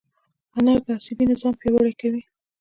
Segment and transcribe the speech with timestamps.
[0.57, 2.21] انار د عصبي نظام پیاوړی کوي.